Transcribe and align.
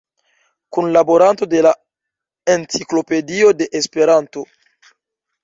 Kunlaboranto 0.77 1.47
de 1.51 1.61
la 1.65 1.73
Enciklopedio 2.55 3.53
de 3.61 3.69
Esperanto. 3.83 4.47